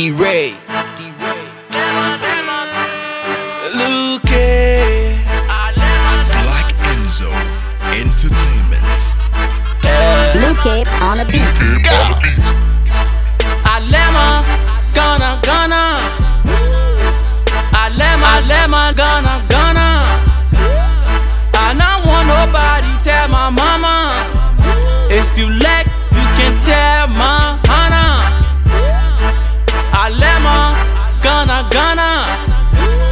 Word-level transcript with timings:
D-Ray. 0.00 0.56
Luke. 3.76 4.34
Black 6.40 6.68
Enzo 6.88 7.30
Entertainment. 7.92 9.02
Blue 10.32 10.54
Cape 10.64 10.90
on 11.02 11.20
a 11.20 11.26
beat. 11.26 11.44
Alema, 13.74 14.42
Gana, 14.94 15.38
Gana. 15.42 15.82
Alema, 17.82 18.40
Alema, 18.40 18.96
Gana, 18.96 19.44
Gana. 19.50 19.88
I 21.52 21.74
don't 21.76 22.06
want 22.08 22.26
nobody 22.26 22.92
tell 23.02 23.28
my 23.28 23.50
mama. 23.50 23.94
If 25.10 25.36
you 25.36 25.50
like, 25.50 25.66
you 25.66 25.69
Gana, 31.70 32.10
Gana. 32.74 33.10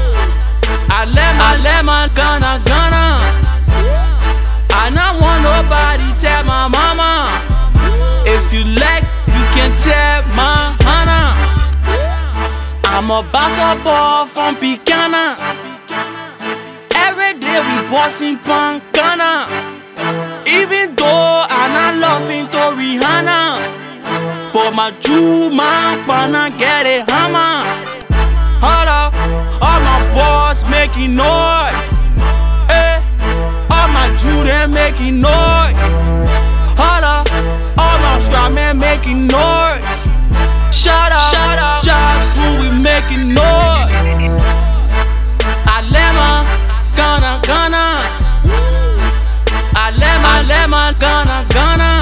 Alema, 0.98 1.44
Alema, 1.54 2.14
Gana, 2.14 2.60
Gana. 2.64 3.04
I 4.70 4.90
don't 4.90 5.20
want 5.20 5.42
nobody 5.42 6.08
tell 6.20 6.44
my 6.44 6.68
mama. 6.68 7.42
If 8.26 8.52
you 8.52 8.64
like, 8.64 9.04
you 9.34 9.44
can 9.54 9.70
tell 9.78 10.22
my 10.34 10.76
Hannah. 10.80 11.34
I'm 12.84 13.10
a 13.10 13.22
basketball 13.22 14.26
from 14.26 14.56
Picana. 14.56 15.36
Every 16.94 17.38
day 17.38 17.60
we 17.60 17.88
bossing 17.88 18.38
Pancana. 18.38 19.46
Even 20.46 20.94
though 20.96 21.44
I'm 21.48 21.72
not 21.72 21.96
loving 21.96 22.48
to 22.48 22.62
Rihanna. 22.78 24.52
But 24.52 24.72
my 24.74 24.90
Jew 25.00 25.50
man 25.50 25.98
finna 26.06 26.56
get 26.58 26.86
a 26.86 27.04
hammer. 27.10 27.87
Making 30.98 31.14
noise. 31.14 31.74
Eh, 32.70 32.98
all 33.70 33.86
my 33.86 34.12
Jew 34.18 34.42
they 34.42 34.66
making 34.66 35.20
noise. 35.20 35.76
Hold 36.74 37.04
up, 37.04 37.30
all 37.78 37.98
my 38.00 38.18
strap 38.18 38.50
men 38.50 38.80
making 38.80 39.28
noise. 39.28 39.78
Shut 40.74 41.12
up, 41.12 41.20
shut 41.20 41.56
up, 41.60 41.84
just 41.84 42.34
who 42.34 42.48
we 42.62 42.82
making 42.82 43.32
noise. 43.32 43.94
Alema, 45.70 46.42
Gana, 46.96 47.38
Gana. 47.46 48.02
Alema, 49.78 50.42
Alema, 50.42 50.98
Gana, 50.98 51.46
Gana. 51.48 51.92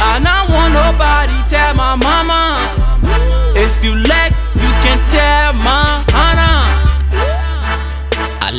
I 0.00 0.20
don't 0.22 0.54
want 0.54 0.74
nobody 0.74 1.34
tell 1.48 1.74
my 1.74 1.96
mama. 1.96 2.70
If 3.56 3.82
you 3.82 3.96
like, 3.96 4.21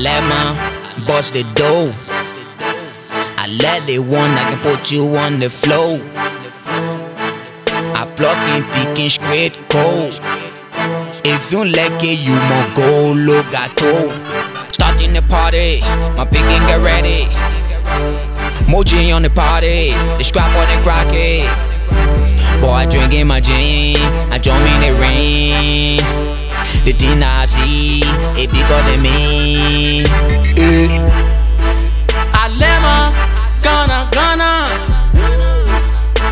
Alema, 0.04 1.08
bust 1.08 1.34
the 1.34 1.44
dough. 1.56 1.94
I 3.38 3.48
let 3.62 3.88
it 3.88 4.00
one, 4.00 4.32
I 4.32 4.52
can 4.52 4.60
put 4.60 4.92
you 4.92 5.16
on 5.16 5.40
the 5.40 5.50
flow. 5.50 5.96
I 7.96 8.04
plug 8.18 8.38
in, 8.50 8.64
picking 8.74 9.10
straight 9.10 9.54
cold. 9.70 10.20
If 11.24 11.54
you 11.54 11.64
like 11.64 12.04
it, 12.04 12.20
you 12.20 12.36
mo 12.36 12.74
go 12.76 13.14
look 13.14 13.50
gato. 13.50 14.10
Starting 14.74 15.14
the 15.14 15.22
party, 15.22 15.80
my 16.18 16.26
picking 16.26 16.68
get 16.68 16.84
ready. 16.84 17.24
Moji 18.68 19.16
on 19.16 19.22
the 19.22 19.30
party, 19.30 19.92
the 20.18 20.24
scrap 20.24 20.54
on 20.58 20.68
the 20.68 20.84
cracky. 20.84 21.48
Boy, 22.60 22.72
I 22.72 22.86
drinking 22.86 23.28
my 23.28 23.40
gin, 23.40 23.96
The 27.04 27.10
thing 27.10 27.24
I 27.24 27.44
see, 27.44 28.00
it 28.40 28.50
bigger 28.50 28.82
than 28.88 29.02
me. 29.02 30.06
Eh. 30.56 30.88
Alema, 32.32 33.12
Gana, 33.62 34.08
Gana. 34.10 34.70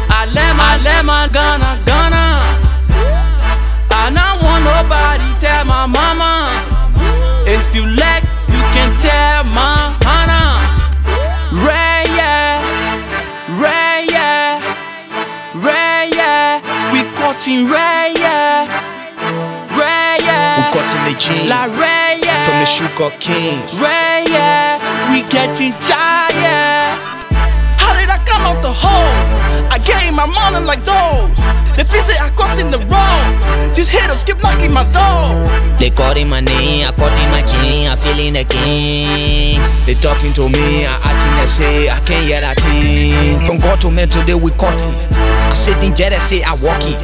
Alema, 0.07 0.77
Alema, 0.77 1.27
Gana, 1.33 1.83
Gana. 1.85 2.23
I 3.91 4.11
don't 4.15 4.41
want 4.41 4.63
nobody 4.63 5.37
tell 5.41 5.65
my 5.65 5.87
mama. 5.87 6.63
If 7.45 7.75
you 7.75 7.85
like, 7.87 8.23
you 8.47 8.63
can 8.71 8.97
tell 9.01 9.43
my 9.43 9.97
Hannah. 10.05 10.55
Ray, 11.51 12.05
yeah, 12.15 12.63
Ray, 13.59 14.07
yeah, 14.09 14.61
Ray, 15.53 16.11
yeah. 16.15 16.61
We 16.93 17.01
Ray, 17.03 18.13
yeah, 18.15 18.67
Ray, 18.67 18.95
We 18.95 19.00
cutting 20.91 21.13
the 21.13 21.19
gin 21.19 21.49
La 21.49 21.65
Ray, 21.65 22.19
yeah. 22.21 22.43
from 22.45 22.59
the 22.59 22.65
Sugar 22.65 23.15
Kings. 23.19 23.73
Ray, 23.79 24.25
yeah, 24.27 25.11
we 25.11 25.21
getting 25.29 25.71
tired. 25.79 26.99
How 27.79 27.93
did 27.93 28.09
I 28.09 28.23
come 28.25 28.41
out 28.41 28.61
the 28.61 28.73
hole? 28.73 29.71
I 29.71 29.77
gave 29.77 30.13
my 30.13 30.25
money 30.25 30.65
like 30.65 30.85
dough. 30.85 31.29
The 31.77 31.83
visit 31.85 32.21
I 32.21 32.29
crossing 32.35 32.71
the 32.71 32.79
road. 32.79 33.50
These 33.75 33.87
haters 33.87 34.23
keep 34.23 34.41
knocking 34.41 34.73
my 34.73 34.83
door. 34.91 35.47
They 35.79 35.89
calling 35.89 36.29
my 36.29 36.41
name, 36.41 36.85
I 36.85 36.91
cutting 36.91 37.29
my 37.29 37.41
gin, 37.45 37.89
I 37.89 37.95
feeling 37.95 38.33
the 38.33 38.43
king. 38.43 39.59
They 39.85 39.95
talking 39.95 40.33
to 40.33 40.49
me, 40.49 40.85
I 40.85 40.99
acting 41.01 41.35
they 41.39 41.47
say, 41.47 41.89
I 41.89 41.99
can't 42.01 42.25
hear 42.25 42.41
that 42.41 42.57
thing. 42.57 43.39
From 43.41 43.57
God 43.59 43.81
to 43.81 43.89
men 43.89 44.09
today 44.09 44.35
we 44.35 44.51
cutting. 44.51 44.93
I 45.13 45.53
sit 45.53 45.83
in 45.83 45.95
jet 45.95 46.13
I 46.13 46.19
say 46.19 46.43
I 46.43 46.53
walking. 46.53 46.95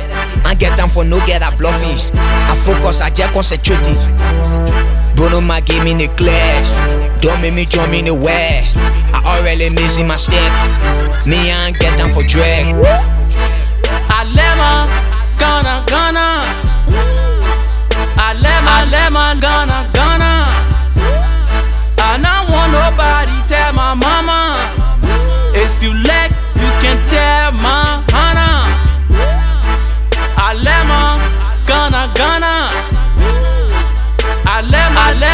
I 0.46 0.54
get 0.56 0.78
down 0.78 0.90
for 0.90 1.04
no 1.04 1.20
get 1.26 1.42
I 1.42 1.56
bluffing. 1.56 1.98
I 2.16 2.56
focus, 2.64 3.02
I 3.02 3.10
just 3.10 3.32
concentrating. 3.32 3.96
Bruno 5.16 5.42
my 5.42 5.62
game 5.62 5.88
in 5.88 5.98
the 5.98 6.08
clear. 6.16 7.18
Don't 7.20 7.42
make 7.42 7.54
me 7.54 7.66
jump 7.66 7.94
in 7.94 8.06
the 8.06 8.14
way. 8.14 8.70
I 8.76 9.40
already 9.40 9.70
missing 9.70 10.08
my 10.08 10.18
step. 10.18 10.52
Me 11.26 11.50
I 11.50 11.68
ain't 11.68 11.80
get 11.80 11.98
down 11.98 12.14
for 12.14 12.24
drag. 12.28 13.17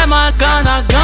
man 0.06 0.36
gonna 0.36 0.84
go 0.88 1.03